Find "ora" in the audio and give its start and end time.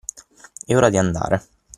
0.75-0.89